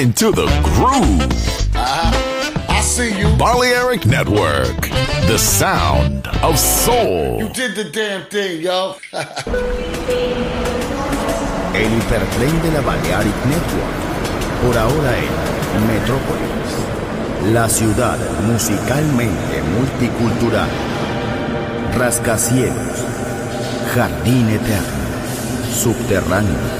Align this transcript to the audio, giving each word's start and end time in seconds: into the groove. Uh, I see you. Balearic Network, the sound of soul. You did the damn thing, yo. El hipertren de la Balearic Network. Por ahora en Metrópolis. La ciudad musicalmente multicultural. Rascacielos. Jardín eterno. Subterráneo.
into 0.00 0.32
the 0.32 0.46
groove. 0.62 1.20
Uh, 1.76 2.10
I 2.70 2.80
see 2.80 3.18
you. 3.18 3.28
Balearic 3.36 4.06
Network, 4.06 4.80
the 5.28 5.36
sound 5.36 6.26
of 6.42 6.58
soul. 6.58 7.38
You 7.38 7.50
did 7.50 7.74
the 7.74 7.84
damn 7.84 8.24
thing, 8.30 8.62
yo. 8.62 8.96
El 11.74 11.90
hipertren 11.92 12.62
de 12.62 12.70
la 12.72 12.80
Balearic 12.80 13.36
Network. 13.44 14.00
Por 14.62 14.78
ahora 14.78 15.18
en 15.18 15.86
Metrópolis. 15.86 17.52
La 17.52 17.68
ciudad 17.68 18.18
musicalmente 18.46 19.62
multicultural. 19.76 20.70
Rascacielos. 21.94 23.04
Jardín 23.94 24.48
eterno. 24.48 25.00
Subterráneo. 25.74 26.79